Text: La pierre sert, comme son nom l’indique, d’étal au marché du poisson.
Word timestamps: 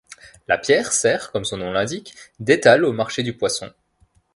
La 0.47 0.57
pierre 0.57 0.93
sert, 0.93 1.31
comme 1.31 1.45
son 1.45 1.57
nom 1.57 1.71
l’indique, 1.71 2.15
d’étal 2.39 2.85
au 2.85 2.91
marché 2.91 3.21
du 3.21 3.33
poisson. 3.37 3.71